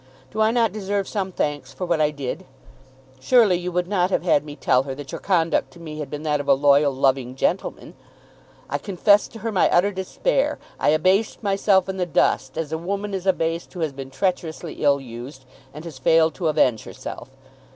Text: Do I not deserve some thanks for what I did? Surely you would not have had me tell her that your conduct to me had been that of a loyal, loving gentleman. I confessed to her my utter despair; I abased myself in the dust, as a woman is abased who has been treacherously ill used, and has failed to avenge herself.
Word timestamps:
Do 0.31 0.41
I 0.41 0.49
not 0.49 0.71
deserve 0.71 1.07
some 1.07 1.31
thanks 1.31 1.71
for 1.75 1.85
what 1.85 2.01
I 2.01 2.09
did? 2.09 2.45
Surely 3.19 3.55
you 3.59 3.71
would 3.71 3.87
not 3.87 4.09
have 4.09 4.23
had 4.23 4.43
me 4.43 4.55
tell 4.55 4.81
her 4.81 4.95
that 4.95 5.11
your 5.11 5.21
conduct 5.21 5.69
to 5.73 5.79
me 5.79 5.99
had 5.99 6.09
been 6.09 6.23
that 6.23 6.39
of 6.39 6.47
a 6.47 6.55
loyal, 6.55 6.91
loving 6.91 7.35
gentleman. 7.35 7.93
I 8.67 8.79
confessed 8.79 9.31
to 9.33 9.39
her 9.41 9.51
my 9.51 9.69
utter 9.69 9.91
despair; 9.91 10.57
I 10.79 10.89
abased 10.89 11.43
myself 11.43 11.87
in 11.87 11.97
the 11.97 12.07
dust, 12.07 12.57
as 12.57 12.71
a 12.71 12.79
woman 12.79 13.13
is 13.13 13.27
abased 13.27 13.73
who 13.73 13.81
has 13.81 13.93
been 13.93 14.09
treacherously 14.09 14.81
ill 14.83 14.99
used, 14.99 15.45
and 15.71 15.85
has 15.85 15.99
failed 15.99 16.33
to 16.33 16.47
avenge 16.47 16.83
herself. 16.85 17.29